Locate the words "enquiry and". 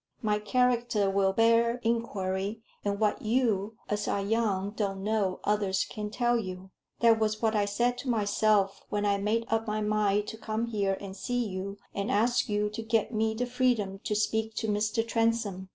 1.83-2.99